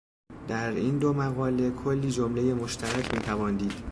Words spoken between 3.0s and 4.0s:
میتوان دید